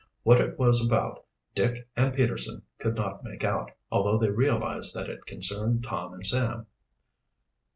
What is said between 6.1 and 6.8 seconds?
and Sam.